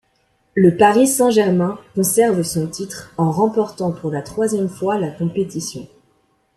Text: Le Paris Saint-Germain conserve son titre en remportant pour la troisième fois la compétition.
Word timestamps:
Le 0.55 0.77
Paris 0.77 1.05
Saint-Germain 1.07 1.77
conserve 1.93 2.41
son 2.41 2.65
titre 2.65 3.13
en 3.19 3.29
remportant 3.31 3.91
pour 3.91 4.09
la 4.09 4.23
troisième 4.23 4.67
fois 4.67 4.97
la 4.97 5.11
compétition. 5.11 5.87